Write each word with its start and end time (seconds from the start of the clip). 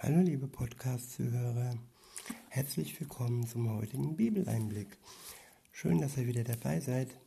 Hallo 0.00 0.20
liebe 0.20 0.46
Podcast-Zuhörer, 0.46 1.76
herzlich 2.50 3.00
willkommen 3.00 3.48
zum 3.48 3.68
heutigen 3.68 4.14
Bibeleinblick. 4.14 4.96
Schön, 5.72 6.00
dass 6.00 6.16
ihr 6.16 6.28
wieder 6.28 6.44
dabei 6.44 6.78
seid. 6.78 7.18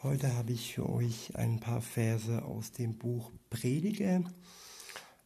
Heute 0.00 0.32
habe 0.34 0.52
ich 0.52 0.74
für 0.74 0.88
euch 0.88 1.34
ein 1.34 1.58
paar 1.58 1.80
Verse 1.80 2.44
aus 2.44 2.70
dem 2.70 2.96
Buch 2.96 3.32
Prediger 3.50 4.22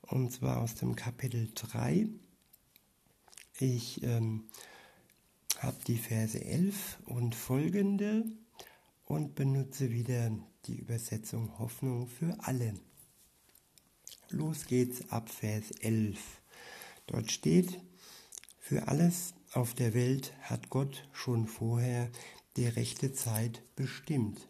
und 0.00 0.32
zwar 0.32 0.62
aus 0.62 0.76
dem 0.76 0.96
Kapitel 0.96 1.50
3. 1.54 2.08
Ich 3.58 4.02
ähm, 4.02 4.44
habe 5.58 5.76
die 5.86 5.98
Verse 5.98 6.42
11 6.42 7.00
und 7.04 7.34
folgende 7.34 8.24
und 9.04 9.34
benutze 9.34 9.90
wieder 9.90 10.30
die 10.64 10.78
Übersetzung 10.78 11.58
Hoffnung 11.58 12.06
für 12.06 12.34
alle. 12.38 12.72
Los 14.32 14.66
geht's 14.66 15.10
ab 15.10 15.28
Vers 15.28 15.72
11. 15.80 16.18
Dort 17.06 17.32
steht, 17.32 17.80
für 18.60 18.86
alles 18.86 19.34
auf 19.52 19.74
der 19.74 19.92
Welt 19.92 20.32
hat 20.42 20.70
Gott 20.70 21.08
schon 21.12 21.48
vorher 21.48 22.08
die 22.56 22.66
rechte 22.66 23.12
Zeit 23.12 23.62
bestimmt. 23.74 24.46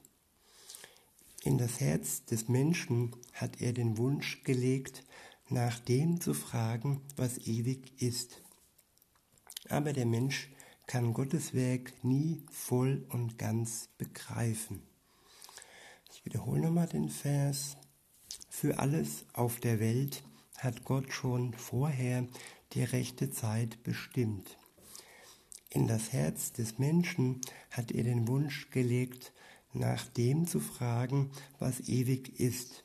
In 1.44 1.56
das 1.56 1.80
Herz 1.80 2.26
des 2.26 2.48
Menschen 2.48 3.16
hat 3.32 3.62
er 3.62 3.72
den 3.72 3.96
Wunsch 3.96 4.42
gelegt, 4.44 5.02
nach 5.48 5.78
dem 5.78 6.20
zu 6.20 6.34
fragen, 6.34 7.00
was 7.16 7.38
ewig 7.38 8.02
ist. 8.02 8.42
Aber 9.70 9.94
der 9.94 10.06
Mensch 10.06 10.50
kann 10.86 11.14
Gottes 11.14 11.54
Werk 11.54 12.04
nie 12.04 12.44
voll 12.50 13.06
und 13.08 13.38
ganz 13.38 13.88
begreifen. 13.96 14.82
Ich 16.12 16.26
wiederhole 16.26 16.60
nochmal 16.60 16.88
den 16.88 17.08
Vers. 17.08 17.78
Für 18.60 18.78
alles 18.78 19.24
auf 19.32 19.58
der 19.58 19.80
Welt 19.80 20.22
hat 20.58 20.84
Gott 20.84 21.14
schon 21.14 21.54
vorher 21.54 22.26
die 22.74 22.82
rechte 22.82 23.30
Zeit 23.30 23.82
bestimmt. 23.84 24.58
In 25.70 25.88
das 25.88 26.12
Herz 26.12 26.52
des 26.52 26.78
Menschen 26.78 27.40
hat 27.70 27.90
er 27.90 28.04
den 28.04 28.28
Wunsch 28.28 28.68
gelegt, 28.68 29.32
nach 29.72 30.06
dem 30.08 30.46
zu 30.46 30.60
fragen, 30.60 31.30
was 31.58 31.88
ewig 31.88 32.38
ist. 32.38 32.84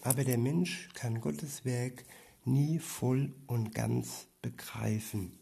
Aber 0.00 0.24
der 0.24 0.38
Mensch 0.38 0.88
kann 0.94 1.20
Gottes 1.20 1.66
Werk 1.66 2.06
nie 2.46 2.78
voll 2.78 3.34
und 3.46 3.74
ganz 3.74 4.28
begreifen. 4.40 5.38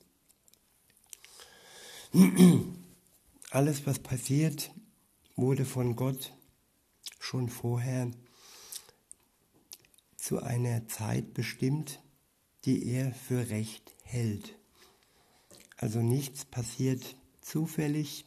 Alles, 3.52 3.86
was 3.86 4.00
passiert, 4.00 4.72
wurde 5.36 5.64
von 5.64 5.94
Gott 5.94 6.32
schon 7.20 7.48
vorher 7.48 8.10
zu 10.30 10.40
einer 10.40 10.86
Zeit 10.86 11.34
bestimmt, 11.34 12.00
die 12.64 12.86
er 12.86 13.12
für 13.12 13.50
recht 13.50 13.96
hält. 14.04 14.56
Also 15.76 16.02
nichts 16.02 16.44
passiert 16.44 17.16
zufällig 17.40 18.26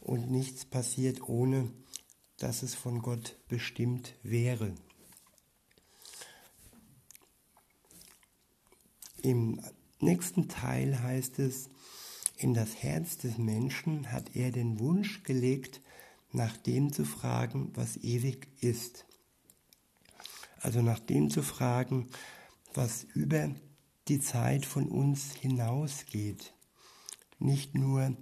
und 0.00 0.30
nichts 0.30 0.64
passiert 0.64 1.28
ohne, 1.28 1.70
dass 2.38 2.62
es 2.62 2.74
von 2.74 3.02
Gott 3.02 3.36
bestimmt 3.48 4.14
wäre. 4.22 4.74
Im 9.20 9.60
nächsten 10.00 10.48
Teil 10.48 11.02
heißt 11.02 11.38
es, 11.38 11.68
in 12.38 12.54
das 12.54 12.76
Herz 12.76 13.18
des 13.18 13.36
Menschen 13.36 14.10
hat 14.10 14.34
er 14.34 14.52
den 14.52 14.80
Wunsch 14.80 15.22
gelegt, 15.22 15.82
nach 16.32 16.56
dem 16.56 16.94
zu 16.94 17.04
fragen, 17.04 17.72
was 17.74 17.98
ewig 17.98 18.48
ist. 18.62 19.04
Also 20.66 20.82
nach 20.82 20.98
dem 20.98 21.30
zu 21.30 21.44
fragen, 21.44 22.08
was 22.74 23.04
über 23.14 23.54
die 24.08 24.18
Zeit 24.18 24.66
von 24.66 24.88
uns 24.88 25.32
hinausgeht. 25.32 26.54
Nicht 27.38 27.76
nur 27.76 28.16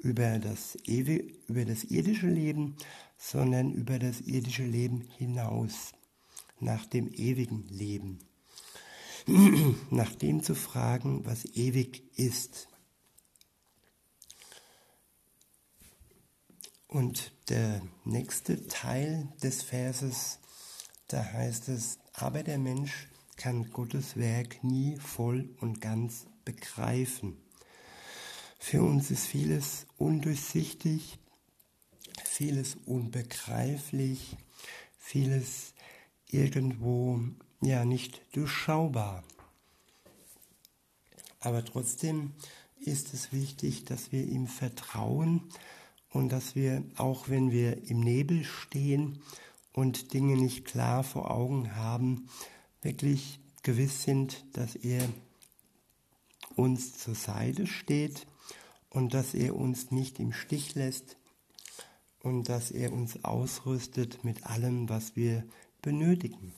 über 0.00 0.40
das, 0.40 0.74
über 0.84 1.64
das 1.64 1.84
irdische 1.84 2.26
Leben, 2.26 2.74
sondern 3.16 3.72
über 3.72 4.00
das 4.00 4.20
irdische 4.20 4.64
Leben 4.64 5.02
hinaus, 5.16 5.92
nach 6.58 6.86
dem 6.86 7.06
ewigen 7.06 7.68
Leben. 7.68 8.18
nach 9.90 10.12
dem 10.16 10.42
zu 10.42 10.56
fragen, 10.56 11.24
was 11.24 11.44
ewig 11.54 12.02
ist. 12.18 12.66
Und 16.88 17.32
der 17.48 17.80
nächste 18.04 18.66
Teil 18.66 19.28
des 19.40 19.62
Verses, 19.62 20.40
da 21.12 21.24
heißt 21.32 21.68
es, 21.68 21.98
aber 22.14 22.42
der 22.42 22.58
Mensch 22.58 23.08
kann 23.36 23.70
Gottes 23.70 24.16
Werk 24.16 24.62
nie 24.62 24.96
voll 24.96 25.48
und 25.60 25.80
ganz 25.80 26.26
begreifen. 26.44 27.36
Für 28.58 28.82
uns 28.82 29.10
ist 29.10 29.26
vieles 29.26 29.86
undurchsichtig, 29.96 31.18
vieles 32.24 32.76
unbegreiflich, 32.86 34.36
vieles 34.98 35.74
irgendwo 36.26 37.20
ja 37.60 37.84
nicht 37.84 38.22
durchschaubar. 38.32 39.24
Aber 41.40 41.64
trotzdem 41.64 42.34
ist 42.78 43.14
es 43.14 43.32
wichtig, 43.32 43.84
dass 43.84 44.12
wir 44.12 44.24
ihm 44.24 44.46
vertrauen, 44.46 45.50
und 46.12 46.30
dass 46.30 46.54
wir, 46.54 46.82
auch 46.96 47.28
wenn 47.28 47.50
wir 47.50 47.88
im 47.88 48.00
Nebel 48.00 48.44
stehen 48.44 49.22
und 49.72 50.12
Dinge 50.12 50.36
nicht 50.36 50.64
klar 50.64 51.02
vor 51.04 51.30
Augen 51.30 51.76
haben, 51.76 52.28
wirklich 52.82 53.40
gewiss 53.62 54.02
sind, 54.02 54.44
dass 54.52 54.74
er 54.74 55.08
uns 56.56 56.98
zur 56.98 57.14
Seite 57.14 57.66
steht 57.66 58.26
und 58.88 59.14
dass 59.14 59.34
er 59.34 59.56
uns 59.56 59.90
nicht 59.90 60.18
im 60.18 60.32
Stich 60.32 60.74
lässt 60.74 61.16
und 62.22 62.48
dass 62.48 62.70
er 62.70 62.92
uns 62.92 63.24
ausrüstet 63.24 64.24
mit 64.24 64.46
allem, 64.46 64.88
was 64.88 65.16
wir 65.16 65.44
benötigen. 65.82 66.52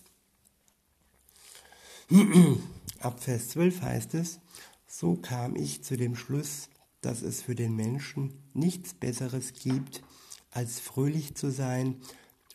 Ab 3.00 3.22
Vers 3.22 3.50
12 3.50 3.82
heißt 3.82 4.14
es, 4.14 4.40
so 4.86 5.16
kam 5.16 5.56
ich 5.56 5.82
zu 5.82 5.96
dem 5.96 6.16
Schluss, 6.16 6.68
dass 7.00 7.22
es 7.22 7.42
für 7.42 7.54
den 7.54 7.74
Menschen 7.74 8.32
nichts 8.54 8.94
Besseres 8.94 9.54
gibt, 9.54 10.02
als 10.50 10.80
fröhlich 10.80 11.34
zu 11.34 11.50
sein 11.50 11.96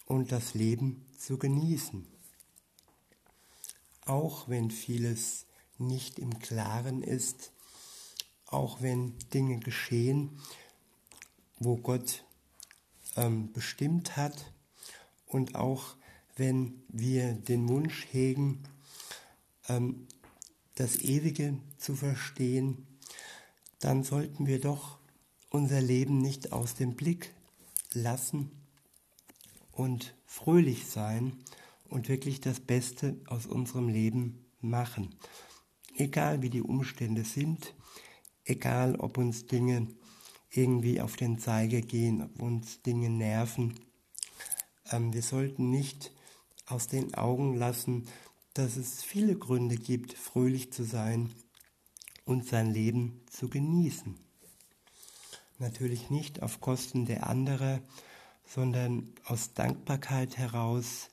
und 0.08 0.32
das 0.32 0.54
Leben 0.54 1.06
zu 1.18 1.38
genießen. 1.38 2.08
Auch 4.06 4.48
wenn 4.48 4.72
vieles 4.72 5.46
nicht 5.78 6.18
im 6.18 6.40
Klaren 6.40 7.04
ist, 7.04 7.52
auch 8.48 8.82
wenn 8.82 9.14
Dinge 9.34 9.60
geschehen, 9.60 10.40
wo 11.60 11.76
Gott 11.76 12.24
ähm, 13.18 13.52
bestimmt 13.52 14.16
hat 14.16 14.54
und 15.28 15.56
auch 15.56 15.96
wenn 16.38 16.82
wir 16.88 17.34
den 17.34 17.68
Wunsch 17.68 18.08
hegen, 18.12 18.64
ähm, 19.68 20.08
das 20.76 20.98
Ewige 20.98 21.58
zu 21.78 21.96
verstehen, 21.96 22.88
dann 23.80 24.04
sollten 24.04 24.46
wir 24.46 24.62
doch 24.62 25.00
unser 25.50 25.82
Leben 25.82 26.20
nicht 26.20 26.54
aus 26.54 26.76
dem 26.76 26.96
Blick 26.96 27.34
lassen 27.94 28.52
und 29.78 30.16
fröhlich 30.26 30.88
sein 30.88 31.38
und 31.88 32.10
wirklich 32.10 32.42
das 32.42 32.60
Beste 32.60 33.16
aus 33.28 33.46
unserem 33.46 33.88
Leben 33.88 34.46
machen. 34.60 35.16
Egal 35.96 36.42
wie 36.42 36.50
die 36.50 36.64
Umstände 36.64 37.24
sind, 37.24 37.76
egal 38.44 38.96
ob 38.96 39.20
uns 39.20 39.46
Dinge 39.46 39.88
irgendwie 40.50 41.00
auf 41.00 41.16
den 41.16 41.38
Zeiger 41.38 41.82
gehen, 41.82 42.24
ob 42.24 42.42
uns 42.42 42.82
Dinge 42.82 43.10
nerven. 43.10 43.76
Ähm, 44.92 45.14
wir 45.14 45.22
sollten 45.22 45.70
nicht 45.70 46.12
aus 46.66 46.88
den 46.88 47.14
Augen 47.14 47.56
lassen, 47.56 48.08
dass 48.56 48.78
es 48.78 49.04
viele 49.04 49.38
Gründe 49.38 49.76
gibt, 49.76 50.14
fröhlich 50.14 50.74
zu 50.74 50.84
sein 50.84 51.32
und 52.26 52.48
sein 52.48 52.74
Leben 52.74 53.22
zu 53.30 53.48
genießen. 53.48 54.16
Natürlich 55.60 56.10
nicht 56.10 56.42
auf 56.42 56.62
Kosten 56.62 57.06
der 57.06 57.28
anderen, 57.28 57.82
sondern 58.48 59.14
aus 59.26 59.54
Dankbarkeit 59.54 60.38
heraus 60.38 61.10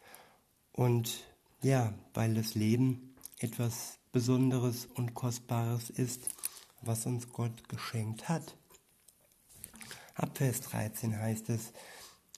und 0.72 1.24
ja, 1.62 1.92
weil 2.14 2.34
das 2.34 2.54
Leben 2.54 3.14
etwas 3.38 3.98
Besonderes 4.12 4.86
und 4.94 5.14
Kostbares 5.14 5.90
ist, 5.90 6.28
was 6.82 7.06
uns 7.06 7.32
Gott 7.32 7.68
geschenkt 7.68 8.28
hat. 8.28 8.56
Ab 10.14 10.38
Vers 10.38 10.60
13 10.62 11.18
heißt 11.18 11.50
es, 11.50 11.72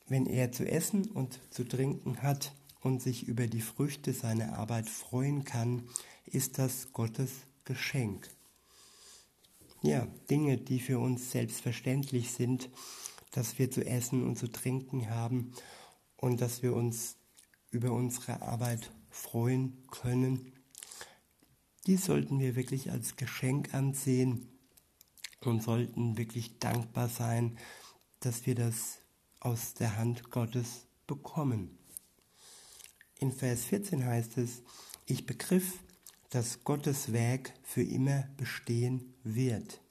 wenn 0.08 0.26
er 0.26 0.52
zu 0.52 0.66
essen 0.66 1.10
und 1.10 1.40
zu 1.50 1.64
trinken 1.64 2.22
hat 2.22 2.52
und 2.80 3.02
sich 3.02 3.28
über 3.28 3.46
die 3.46 3.60
Früchte 3.60 4.12
seiner 4.12 4.58
Arbeit 4.58 4.88
freuen 4.88 5.44
kann, 5.44 5.88
ist 6.24 6.58
das 6.58 6.92
Gottes 6.92 7.32
Geschenk 7.64 8.30
ja, 9.86 10.06
Dinge, 10.30 10.56
die 10.56 10.80
für 10.80 10.98
uns 10.98 11.30
selbstverständlich 11.30 12.32
sind, 12.32 12.68
dass 13.36 13.58
wir 13.58 13.70
zu 13.70 13.84
essen 13.84 14.24
und 14.24 14.38
zu 14.38 14.48
trinken 14.48 15.10
haben 15.10 15.52
und 16.16 16.40
dass 16.40 16.62
wir 16.62 16.74
uns 16.74 17.16
über 17.70 17.92
unsere 17.92 18.40
Arbeit 18.40 18.90
freuen 19.10 19.86
können. 19.90 20.52
Dies 21.86 22.06
sollten 22.06 22.40
wir 22.40 22.56
wirklich 22.56 22.90
als 22.90 23.16
Geschenk 23.16 23.74
ansehen 23.74 24.48
und 25.42 25.62
sollten 25.62 26.16
wirklich 26.16 26.58
dankbar 26.58 27.10
sein, 27.10 27.58
dass 28.20 28.46
wir 28.46 28.54
das 28.54 29.00
aus 29.38 29.74
der 29.74 29.98
Hand 29.98 30.30
Gottes 30.30 30.86
bekommen. 31.06 31.78
In 33.18 33.32
Vers 33.32 33.64
14 33.66 34.04
heißt 34.04 34.38
es, 34.38 34.62
ich 35.04 35.26
begriff, 35.26 35.78
dass 36.30 36.64
Gottes 36.64 37.12
Werk 37.12 37.52
für 37.62 37.82
immer 37.82 38.22
bestehen 38.38 39.14
wird. 39.24 39.82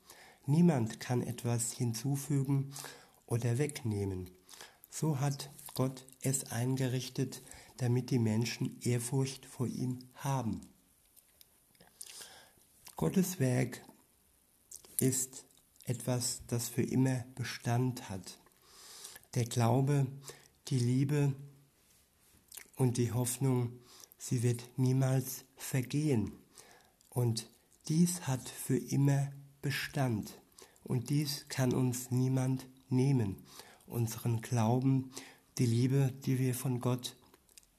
Niemand 0.48 1.00
kann 1.00 1.22
etwas 1.22 1.72
hinzufügen 1.74 2.72
oder 3.26 3.58
wegnehmen. 3.58 4.30
So 4.90 5.20
hat 5.20 5.52
Gott 5.74 6.06
es 6.22 6.52
eingerichtet, 6.52 7.42
damit 7.78 8.10
die 8.10 8.20
Menschen 8.20 8.80
Ehrfurcht 8.82 9.46
vor 9.46 9.68
ihm 9.68 10.00
haben. 10.16 10.62
Gottes 12.96 13.40
Werk 13.40 13.82
ist 15.00 15.46
etwas, 15.84 16.42
das 16.48 16.70
für 16.70 16.84
immer 16.84 17.26
Bestand 17.36 18.10
hat. 18.10 18.40
Der 19.34 19.44
Glaube, 19.44 20.08
die 20.70 20.80
Liebe 20.80 21.36
und 22.78 22.98
die 22.98 23.12
Hoffnung, 23.12 23.80
sie 24.18 24.44
wird 24.44 24.64
niemals 24.78 25.44
vergehen. 25.58 26.32
Und 27.10 27.50
dies 27.88 28.22
hat 28.22 28.48
für 28.48 28.78
immer 28.78 29.32
Bestand. 29.62 30.40
Und 30.84 31.10
dies 31.10 31.46
kann 31.50 31.74
uns 31.74 32.12
niemand 32.12 32.68
nehmen. 32.96 33.38
Unseren 33.88 34.42
Glauben, 34.42 35.12
die 35.58 35.66
Liebe, 35.66 36.14
die 36.26 36.40
wir 36.40 36.56
von 36.56 36.80
Gott 36.80 37.16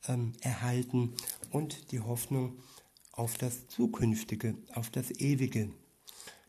ähm, 0.08 0.32
erhalten 0.40 1.14
und 1.50 1.92
die 1.92 2.00
Hoffnung 2.00 2.58
auf 3.12 3.38
das 3.38 3.66
Zukünftige, 3.68 4.56
auf 4.74 4.90
das 4.90 5.10
Ewige, 5.10 5.70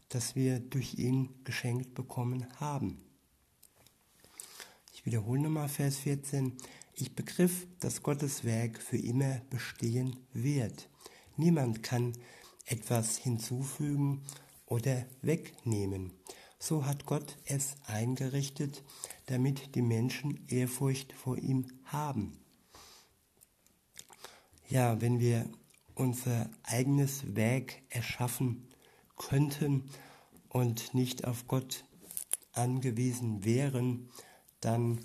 das 0.09 0.35
wir 0.35 0.59
durch 0.59 0.95
ihn 0.95 1.29
geschenkt 1.43 1.93
bekommen 1.95 2.45
haben. 2.59 3.01
Ich 4.93 5.05
wiederhole 5.05 5.41
nochmal 5.41 5.69
Vers 5.69 5.97
14. 5.97 6.53
Ich 6.93 7.15
begriff, 7.15 7.67
dass 7.79 8.03
Gottes 8.03 8.43
Werk 8.43 8.81
für 8.81 8.97
immer 8.97 9.41
bestehen 9.49 10.17
wird. 10.33 10.89
Niemand 11.37 11.83
kann 11.83 12.13
etwas 12.65 13.17
hinzufügen 13.17 14.23
oder 14.65 15.05
wegnehmen. 15.21 16.11
So 16.59 16.85
hat 16.85 17.05
Gott 17.05 17.37
es 17.45 17.75
eingerichtet, 17.85 18.83
damit 19.27 19.75
die 19.75 19.81
Menschen 19.81 20.45
Ehrfurcht 20.47 21.13
vor 21.13 21.37
ihm 21.37 21.67
haben. 21.85 22.37
Ja, 24.67 24.99
wenn 24.99 25.19
wir 25.19 25.49
unser 25.95 26.49
eigenes 26.63 27.35
Werk 27.35 27.81
erschaffen 27.89 28.67
könnten 29.15 29.89
und 30.49 30.93
nicht 30.93 31.25
auf 31.25 31.47
Gott 31.47 31.85
angewiesen 32.53 33.45
wären, 33.45 34.09
dann 34.59 34.99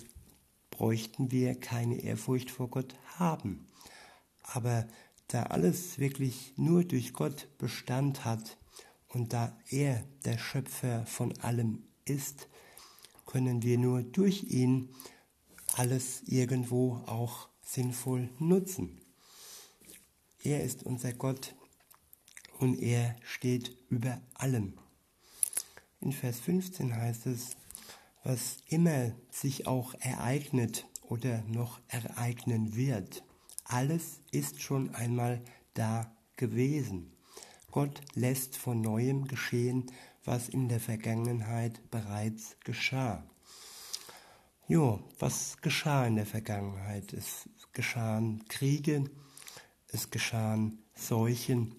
bräuchten 0.71 1.31
wir 1.31 1.59
keine 1.59 2.01
Ehrfurcht 2.01 2.51
vor 2.51 2.69
Gott 2.69 2.95
haben. 3.17 3.67
Aber 4.41 4.87
da 5.27 5.43
alles 5.43 5.99
wirklich 5.99 6.53
nur 6.57 6.83
durch 6.83 7.13
Gott 7.13 7.47
Bestand 7.57 8.25
hat 8.25 8.57
und 9.13 9.31
da 9.31 9.57
er 9.69 10.03
der 10.25 10.37
Schöpfer 10.37 11.05
von 11.05 11.37
allem 11.39 11.83
ist, 12.05 12.47
können 13.25 13.61
wir 13.63 13.77
nur 13.77 14.03
durch 14.03 14.43
ihn 14.43 14.89
alles 15.75 16.23
irgendwo 16.25 16.95
auch 17.05 17.47
sinnvoll 17.63 18.29
nutzen. 18.39 18.99
Er 20.43 20.63
ist 20.63 20.83
unser 20.83 21.13
Gott 21.13 21.55
und 22.59 22.79
er 22.81 23.15
steht 23.23 23.77
über 23.89 24.21
allem. 24.33 24.77
In 26.01 26.11
Vers 26.11 26.39
15 26.41 26.95
heißt 26.95 27.27
es, 27.27 27.55
was 28.23 28.57
immer 28.67 29.13
sich 29.31 29.67
auch 29.67 29.93
ereignet 29.99 30.87
oder 31.01 31.41
noch 31.43 31.79
ereignen 31.87 32.75
wird, 32.75 33.23
alles 33.63 34.21
ist 34.31 34.61
schon 34.61 34.93
einmal 34.95 35.41
da 35.73 36.15
gewesen. 36.35 37.13
Gott 37.73 38.01
lässt 38.13 38.55
von 38.55 38.81
neuem 38.81 39.25
geschehen, 39.25 39.87
was 40.23 40.47
in 40.47 40.69
der 40.69 40.79
Vergangenheit 40.79 41.81
bereits 41.89 42.55
geschah. 42.63 43.27
Jo, 44.67 44.99
was 45.17 45.57
geschah 45.59 46.05
in 46.05 46.17
der 46.17 46.27
Vergangenheit? 46.27 47.13
Es 47.13 47.49
geschahen 47.71 48.45
Kriege, 48.47 49.05
es 49.87 50.11
geschahen 50.11 50.83
Seuchen, 50.93 51.73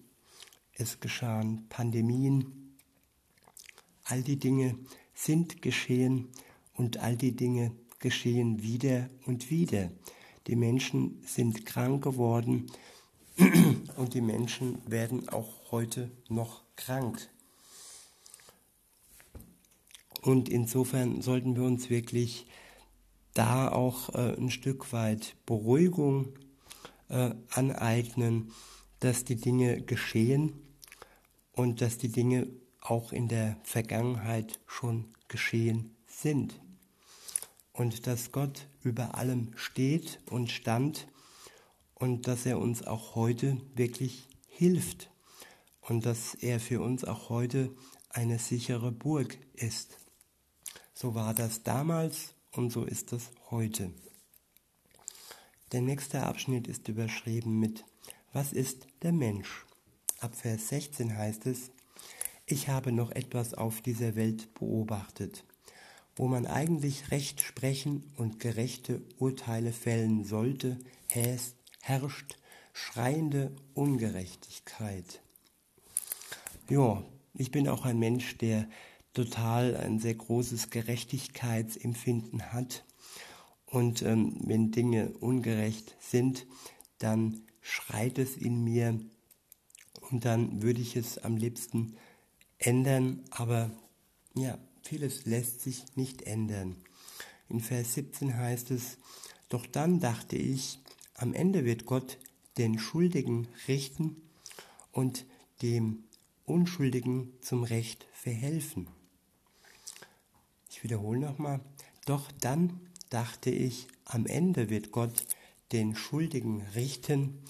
es 0.73 0.99
geschahen 0.99 1.69
Pandemien. 1.69 2.75
All 4.03 4.21
die 4.21 4.37
Dinge 4.37 4.77
sind 5.13 5.61
geschehen 5.61 6.27
und 6.73 6.97
all 6.97 7.15
die 7.15 7.37
Dinge 7.37 7.71
geschehen 7.99 8.61
wieder 8.61 9.09
und 9.25 9.49
wieder. 9.49 9.91
Die 10.47 10.57
Menschen 10.57 11.23
sind 11.25 11.65
krank 11.65 12.03
geworden 12.03 12.69
und 13.97 14.13
die 14.13 14.21
Menschen 14.21 14.79
werden 14.89 15.29
auch 15.29 15.71
heute 15.71 16.11
noch 16.29 16.63
krank. 16.75 17.29
Und 20.21 20.49
insofern 20.49 21.21
sollten 21.21 21.55
wir 21.55 21.63
uns 21.63 21.89
wirklich 21.89 22.47
da 23.33 23.71
auch 23.71 24.09
äh, 24.15 24.35
ein 24.35 24.49
Stück 24.49 24.91
weit 24.91 25.35
Beruhigung 25.45 26.33
äh, 27.09 27.31
aneignen, 27.51 28.51
dass 29.01 29.23
die 29.23 29.35
Dinge 29.35 29.81
geschehen 29.81 30.53
und 31.51 31.81
dass 31.81 31.97
die 31.97 32.09
Dinge 32.09 32.47
auch 32.81 33.11
in 33.11 33.27
der 33.27 33.57
Vergangenheit 33.63 34.59
schon 34.65 35.05
geschehen 35.27 35.95
sind. 36.07 36.59
Und 37.73 38.07
dass 38.07 38.31
Gott 38.31 38.67
über 38.81 39.15
allem 39.15 39.51
steht 39.55 40.19
und 40.29 40.49
stand 40.49 41.07
und 41.95 42.27
dass 42.27 42.45
er 42.45 42.59
uns 42.59 42.85
auch 42.85 43.15
heute 43.15 43.57
wirklich 43.73 44.27
hilft 44.47 45.09
und 45.81 46.05
dass 46.05 46.35
er 46.35 46.59
für 46.59 46.81
uns 46.81 47.03
auch 47.03 47.29
heute 47.29 47.73
eine 48.09 48.39
sichere 48.39 48.91
Burg 48.91 49.37
ist. 49.53 49.97
So 50.93 51.15
war 51.15 51.33
das 51.33 51.63
damals 51.63 52.35
und 52.51 52.71
so 52.71 52.85
ist 52.85 53.11
es 53.13 53.31
heute. 53.49 53.91
Der 55.71 55.81
nächste 55.81 56.23
Abschnitt 56.23 56.67
ist 56.67 56.87
überschrieben 56.87 57.59
mit 57.59 57.83
Was 58.31 58.53
ist 58.53 58.87
der 59.01 59.11
Mensch? 59.11 59.65
Ab 60.19 60.35
Vers 60.35 60.69
16 60.69 61.17
heißt 61.17 61.45
es, 61.47 61.71
ich 62.45 62.69
habe 62.69 62.91
noch 62.91 63.11
etwas 63.11 63.53
auf 63.53 63.81
dieser 63.81 64.15
Welt 64.15 64.53
beobachtet, 64.53 65.43
wo 66.15 66.27
man 66.27 66.45
eigentlich 66.45 67.11
Recht 67.11 67.41
sprechen 67.41 68.03
und 68.15 68.39
gerechte 68.39 69.01
Urteile 69.17 69.73
fällen 69.73 70.23
sollte, 70.23 70.77
herrscht 71.85 72.39
schreiende 72.73 73.55
Ungerechtigkeit. 73.75 75.21
Ja, 76.67 77.03
ich 77.35 77.51
bin 77.51 77.67
auch 77.67 77.85
ein 77.85 77.99
Mensch, 77.99 78.39
der 78.39 78.67
total 79.13 79.77
ein 79.77 79.99
sehr 79.99 80.15
großes 80.15 80.71
Gerechtigkeitsempfinden 80.71 82.51
hat 82.51 82.85
und 83.67 84.01
ähm, 84.01 84.35
wenn 84.43 84.71
Dinge 84.71 85.11
ungerecht 85.19 85.95
sind, 85.99 86.47
dann 86.97 87.41
schreit 87.61 88.17
es 88.17 88.35
in 88.35 88.63
mir 88.63 88.99
und 90.09 90.25
dann 90.25 90.63
würde 90.63 90.81
ich 90.81 90.95
es 90.95 91.19
am 91.19 91.37
liebsten 91.37 91.97
ändern, 92.57 93.23
aber 93.29 93.69
ja, 94.33 94.57
vieles 94.81 95.25
lässt 95.25 95.61
sich 95.61 95.83
nicht 95.95 96.23
ändern. 96.23 96.77
In 97.47 97.59
Vers 97.59 97.93
17 97.93 98.35
heißt 98.35 98.71
es, 98.71 98.97
doch 99.49 99.67
dann 99.67 99.99
dachte 99.99 100.35
ich, 100.35 100.79
am 101.15 101.33
Ende 101.33 101.65
wird 101.65 101.85
Gott 101.85 102.17
den 102.57 102.77
Schuldigen 102.77 103.47
richten 103.67 104.21
und 104.91 105.25
dem 105.61 106.03
Unschuldigen 106.45 107.33
zum 107.41 107.63
Recht 107.63 108.05
verhelfen. 108.11 108.87
Ich 110.69 110.83
wiederhole 110.83 111.19
nochmal, 111.19 111.61
doch 112.05 112.31
dann 112.39 112.79
dachte 113.09 113.49
ich, 113.49 113.87
am 114.03 114.25
Ende 114.25 114.69
wird 114.69 114.91
Gott 114.91 115.25
den 115.71 115.95
Schuldigen 115.95 116.61
richten 116.75 117.41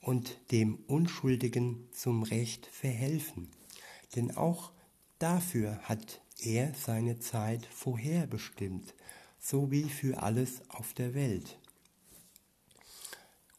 und 0.00 0.38
dem 0.50 0.76
Unschuldigen 0.86 1.88
zum 1.92 2.22
Recht 2.22 2.66
verhelfen. 2.66 3.48
Denn 4.14 4.36
auch 4.36 4.70
dafür 5.18 5.78
hat 5.82 6.20
er 6.38 6.74
seine 6.74 7.18
Zeit 7.18 7.66
vorherbestimmt, 7.66 8.94
so 9.40 9.70
wie 9.70 9.84
für 9.84 10.22
alles 10.22 10.62
auf 10.68 10.92
der 10.92 11.14
Welt. 11.14 11.58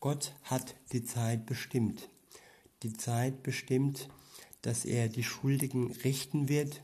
Gott 0.05 0.35
hat 0.43 0.75
die 0.91 1.03
Zeit 1.03 1.47
bestimmt. 1.47 2.09
Die 2.83 2.93
Zeit 2.93 3.41
bestimmt, 3.41 4.07
dass 4.61 4.85
er 4.85 5.09
die 5.09 5.23
Schuldigen 5.23 5.91
richten 6.03 6.47
wird 6.47 6.83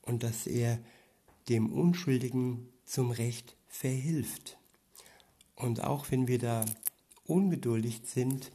und 0.00 0.22
dass 0.22 0.46
er 0.46 0.78
dem 1.50 1.70
Unschuldigen 1.70 2.70
zum 2.86 3.10
Recht 3.10 3.54
verhilft. 3.66 4.56
Und 5.54 5.84
auch 5.84 6.10
wenn 6.10 6.26
wir 6.26 6.38
da 6.38 6.64
ungeduldig 7.26 8.00
sind 8.06 8.50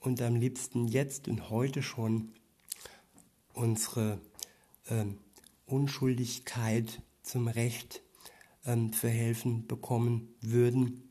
und 0.00 0.20
am 0.20 0.36
liebsten 0.36 0.86
jetzt 0.86 1.26
und 1.26 1.48
heute 1.48 1.82
schon 1.82 2.34
unsere 3.54 4.20
ähm, 4.90 5.16
Unschuldigkeit 5.64 7.00
zum 7.22 7.48
Recht 7.48 8.02
ähm, 8.66 8.92
verhelfen 8.92 9.66
bekommen 9.66 10.34
würden, 10.42 11.08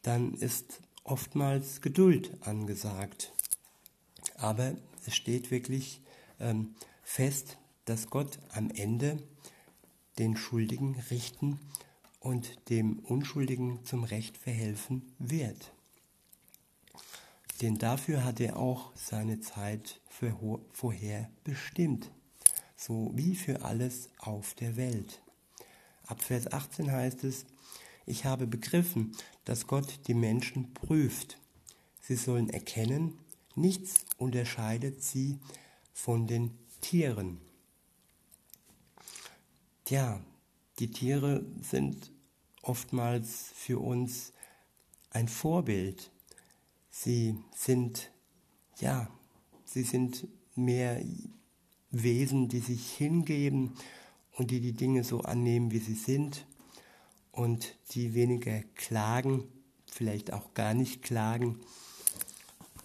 dann 0.00 0.32
ist 0.32 0.80
oftmals 1.08 1.80
Geduld 1.80 2.36
angesagt. 2.46 3.32
Aber 4.36 4.74
es 5.06 5.16
steht 5.16 5.50
wirklich 5.50 6.00
ähm, 6.38 6.74
fest, 7.02 7.58
dass 7.86 8.10
Gott 8.10 8.38
am 8.52 8.70
Ende 8.70 9.22
den 10.18 10.36
Schuldigen 10.36 10.96
richten 11.10 11.58
und 12.20 12.68
dem 12.68 12.98
Unschuldigen 13.00 13.84
zum 13.84 14.04
Recht 14.04 14.36
verhelfen 14.36 15.14
wird. 15.18 15.72
Denn 17.62 17.78
dafür 17.78 18.24
hat 18.24 18.40
er 18.40 18.56
auch 18.56 18.92
seine 18.94 19.40
Zeit 19.40 20.00
vorher 20.72 21.30
bestimmt, 21.44 22.10
so 22.76 23.10
wie 23.14 23.34
für 23.34 23.64
alles 23.64 24.10
auf 24.18 24.54
der 24.54 24.76
Welt. 24.76 25.20
Ab 26.06 26.22
Vers 26.22 26.52
18 26.52 26.90
heißt 26.90 27.24
es, 27.24 27.46
ich 28.08 28.24
habe 28.24 28.46
begriffen, 28.46 29.12
dass 29.44 29.66
Gott 29.66 30.00
die 30.06 30.14
Menschen 30.14 30.72
prüft. 30.74 31.38
Sie 32.00 32.16
sollen 32.16 32.50
erkennen, 32.50 33.18
nichts 33.54 34.06
unterscheidet 34.16 35.02
sie 35.02 35.38
von 35.92 36.26
den 36.26 36.50
Tieren. 36.80 37.38
Tja, 39.84 40.20
die 40.78 40.90
Tiere 40.90 41.44
sind 41.62 42.10
oftmals 42.62 43.52
für 43.54 43.78
uns 43.78 44.32
ein 45.10 45.28
Vorbild. 45.28 46.10
Sie 46.90 47.38
sind, 47.54 48.10
ja, 48.80 49.10
sie 49.64 49.82
sind 49.82 50.26
mehr 50.54 51.02
Wesen, 51.90 52.48
die 52.48 52.60
sich 52.60 52.92
hingeben 52.92 53.74
und 54.32 54.50
die 54.50 54.60
die 54.60 54.72
Dinge 54.72 55.04
so 55.04 55.20
annehmen, 55.20 55.70
wie 55.70 55.78
sie 55.78 55.94
sind 55.94 56.46
und 57.38 57.76
die 57.92 58.14
weniger 58.14 58.64
klagen, 58.74 59.44
vielleicht 59.86 60.32
auch 60.32 60.54
gar 60.54 60.74
nicht 60.74 61.02
klagen. 61.04 61.60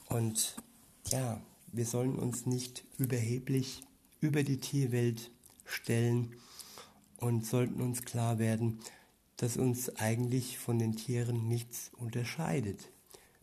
Und 0.09 0.57
ja, 1.07 1.41
wir 1.71 1.87
sollen 1.87 2.19
uns 2.19 2.45
nicht 2.45 2.83
überheblich 2.99 3.81
über 4.21 4.43
die 4.43 4.59
Tierwelt 4.59 5.31
stellen 5.65 6.35
und 7.17 7.47
sollten 7.47 7.81
uns 7.81 8.03
klar 8.03 8.37
werden, 8.37 8.79
dass 9.37 9.57
uns 9.57 9.89
eigentlich 9.97 10.59
von 10.59 10.77
den 10.77 10.95
Tieren 10.95 11.47
nichts 11.47 11.89
unterscheidet. 11.97 12.91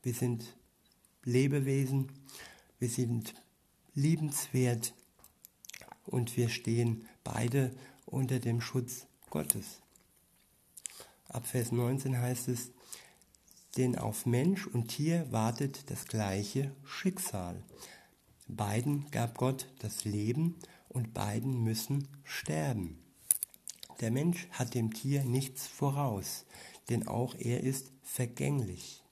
Wir 0.04 0.14
sind 0.14 0.56
Lebewesen, 1.24 2.12
wir 2.78 2.88
sind 2.88 3.34
liebenswert 3.94 4.94
und 6.06 6.36
wir 6.36 6.48
stehen 6.48 7.08
beide 7.24 7.74
unter 8.06 8.38
dem 8.38 8.60
Schutz 8.60 9.06
Gottes. 9.28 9.80
Ab 11.30 11.46
Vers 11.46 11.70
19 11.70 12.18
heißt 12.18 12.48
es, 12.48 12.72
denn 13.76 13.96
auf 13.96 14.26
Mensch 14.26 14.66
und 14.66 14.88
Tier 14.88 15.30
wartet 15.30 15.88
das 15.88 16.06
gleiche 16.06 16.74
Schicksal. 16.84 17.62
Beiden 18.48 19.08
gab 19.12 19.38
Gott 19.38 19.68
das 19.78 20.04
Leben 20.04 20.56
und 20.88 21.14
beiden 21.14 21.62
müssen 21.62 22.08
sterben. 22.24 22.98
Der 24.00 24.10
Mensch 24.10 24.48
hat 24.50 24.74
dem 24.74 24.92
Tier 24.92 25.22
nichts 25.22 25.68
voraus, 25.68 26.46
denn 26.88 27.06
auch 27.06 27.36
er 27.38 27.60
ist 27.62 27.92
vergänglich. 28.02 29.04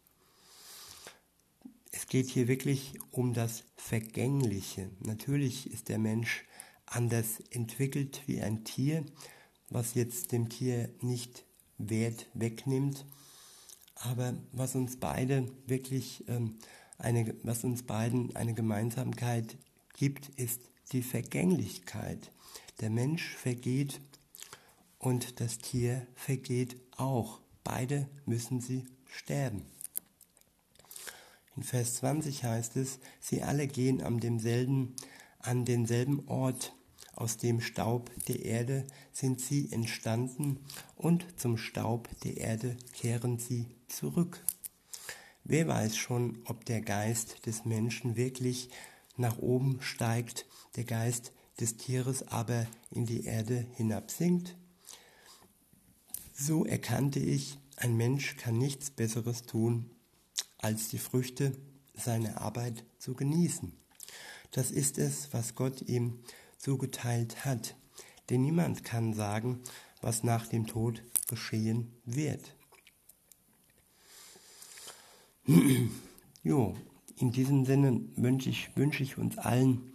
Es 1.93 2.09
geht 2.09 2.29
hier 2.29 2.49
wirklich 2.49 2.95
um 3.13 3.33
das 3.33 3.63
Vergängliche. 3.77 4.91
Natürlich 4.99 5.71
ist 5.73 5.89
der 5.89 5.99
Mensch 5.99 6.45
anders 6.85 7.41
entwickelt 7.51 8.23
wie 8.27 8.41
ein 8.41 8.65
Tier, 8.65 9.07
was 9.71 9.95
jetzt 9.95 10.33
dem 10.33 10.49
Tier 10.49 10.93
nicht 11.01 11.45
Wert 11.78 12.26
wegnimmt, 12.35 13.04
aber 13.94 14.35
was 14.52 14.75
uns 14.75 14.99
beide 14.99 15.49
wirklich 15.66 16.25
ähm, 16.28 16.58
eine, 16.99 17.35
was 17.42 17.64
uns 17.64 17.85
beiden 17.85 18.35
eine 18.37 18.54
Gemeinsamkeit 18.54 19.56
gibt, 19.94 20.28
ist 20.30 20.61
die 20.92 21.02
Vergänglichkeit. 21.02 22.30
Der 22.80 22.90
Mensch 22.90 23.35
vergeht 23.37 24.00
und 24.99 25.40
das 25.40 25.58
Tier 25.58 26.06
vergeht 26.14 26.76
auch. 26.97 27.40
Beide 27.64 28.08
müssen 28.25 28.61
sie 28.61 28.87
sterben. 29.06 29.66
In 31.56 31.62
Vers 31.64 31.97
20 31.97 32.44
heißt 32.44 32.76
es, 32.76 33.00
sie 33.20 33.42
alle 33.42 33.66
gehen 33.66 34.00
an 34.00 34.20
demselben, 34.20 34.94
an 35.40 35.64
denselben 35.64 36.28
Ort. 36.28 36.73
Aus 37.19 37.37
dem 37.37 37.61
Staub 37.61 38.13
der 38.29 38.45
Erde 38.45 38.87
sind 39.13 39.41
sie 39.41 39.73
entstanden 39.73 40.61
und 40.95 41.27
zum 41.37 41.57
Staub 41.57 42.09
der 42.21 42.37
Erde 42.37 42.77
kehren 42.93 43.41
sie 43.41 43.67
zurück. 43.89 44.45
Wer 45.43 45.67
weiß 45.67 45.97
schon, 45.97 46.39
ob 46.45 46.65
der 46.65 46.81
Geist 46.81 47.45
des 47.45 47.65
Menschen 47.65 48.15
wirklich 48.15 48.71
nach 49.17 49.37
oben 49.39 49.83
steigt, 49.83 50.47
der 50.77 50.85
Geist 50.85 51.33
des 51.59 51.77
Tieres 51.77 52.29
aber 52.29 52.69
in 52.93 53.05
die 53.05 53.25
Erde 53.25 53.67
hinabsinkt? 53.75 54.57
So 56.33 56.65
erkannte 56.65 57.19
ich, 57.19 57.59
ein 57.75 57.97
Mensch 57.97 58.37
kann 58.37 58.59
nichts 58.59 58.91
Besseres 58.91 59.43
tun, 59.43 59.91
als 60.59 60.89
die 60.89 60.99
Früchte 60.99 61.51
seiner 61.95 62.41
Arbeit 62.41 62.85
zu 63.01 63.15
genießen. 63.15 63.73
Das 64.53 64.71
ist 64.71 64.99
es, 64.99 65.33
was 65.33 65.57
Gott 65.57 65.83
ihm 65.83 66.21
zugeteilt 66.59 67.45
hat. 67.45 67.77
Denn 68.29 68.43
niemand 68.43 68.85
kann 68.85 69.15
sagen, 69.15 69.61
was 70.03 70.23
nach 70.23 70.47
dem 70.47 70.67
Tod 70.67 71.03
geschehen 71.29 71.93
wird. 72.05 72.55
jo, 76.43 76.77
in 77.17 77.33
diesem 77.33 77.65
Sinne 77.65 78.00
wünsche 78.17 78.50
ich, 78.50 78.77
wünsche 78.77 79.03
ich 79.03 79.19
uns 79.19 79.38
allen, 79.38 79.95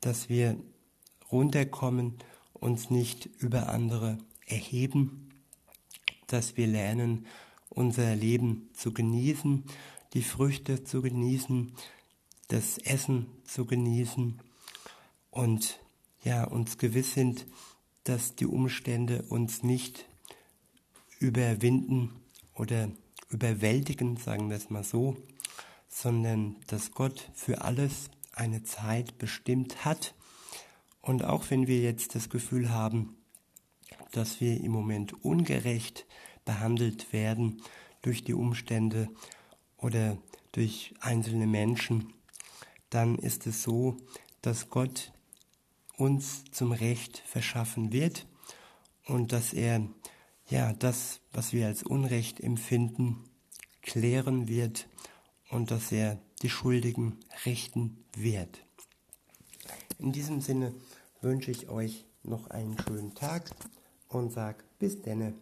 dass 0.00 0.28
wir 0.28 0.56
runterkommen, 1.30 2.14
uns 2.54 2.90
nicht 2.90 3.26
über 3.26 3.68
andere 3.68 4.18
erheben, 4.46 5.28
dass 6.26 6.56
wir 6.56 6.66
lernen, 6.66 7.26
unser 7.68 8.16
Leben 8.16 8.70
zu 8.74 8.92
genießen, 8.92 9.64
die 10.14 10.22
Früchte 10.22 10.84
zu 10.84 11.02
genießen, 11.02 11.72
das 12.48 12.78
Essen 12.78 13.26
zu 13.44 13.66
genießen 13.66 14.40
und 15.30 15.78
ja, 16.22 16.44
uns 16.44 16.78
gewiss 16.78 17.14
sind, 17.14 17.46
dass 18.04 18.34
die 18.34 18.46
Umstände 18.46 19.22
uns 19.28 19.62
nicht 19.62 20.06
überwinden 21.18 22.20
oder 22.54 22.90
überwältigen, 23.28 24.16
sagen 24.16 24.48
wir 24.48 24.56
es 24.56 24.70
mal 24.70 24.84
so, 24.84 25.16
sondern 25.88 26.56
dass 26.66 26.92
Gott 26.92 27.30
für 27.34 27.62
alles 27.62 28.10
eine 28.32 28.62
Zeit 28.62 29.18
bestimmt 29.18 29.84
hat. 29.84 30.14
Und 31.02 31.24
auch 31.24 31.50
wenn 31.50 31.66
wir 31.66 31.80
jetzt 31.80 32.14
das 32.14 32.28
Gefühl 32.30 32.70
haben, 32.70 33.16
dass 34.12 34.40
wir 34.40 34.60
im 34.60 34.72
Moment 34.72 35.24
ungerecht 35.24 36.06
behandelt 36.44 37.12
werden 37.12 37.62
durch 38.02 38.24
die 38.24 38.34
Umstände 38.34 39.08
oder 39.76 40.18
durch 40.52 40.94
einzelne 41.00 41.46
Menschen, 41.46 42.14
dann 42.90 43.16
ist 43.16 43.46
es 43.46 43.62
so, 43.62 43.96
dass 44.40 44.70
Gott 44.70 45.12
uns 45.98 46.44
zum 46.52 46.72
Recht 46.72 47.18
verschaffen 47.26 47.92
wird 47.92 48.26
und 49.06 49.32
dass 49.32 49.52
er 49.52 49.86
ja 50.48 50.72
das, 50.72 51.20
was 51.32 51.52
wir 51.52 51.66
als 51.66 51.82
Unrecht 51.82 52.40
empfinden, 52.40 53.24
klären 53.82 54.48
wird 54.48 54.88
und 55.50 55.70
dass 55.70 55.92
er 55.92 56.18
die 56.42 56.50
Schuldigen 56.50 57.18
richten 57.44 58.04
wird. 58.14 58.64
In 59.98 60.12
diesem 60.12 60.40
Sinne 60.40 60.72
wünsche 61.20 61.50
ich 61.50 61.68
euch 61.68 62.04
noch 62.22 62.48
einen 62.50 62.76
schönen 62.78 63.14
Tag 63.14 63.50
und 64.08 64.32
sag 64.32 64.64
bis 64.78 65.02
denne. 65.02 65.34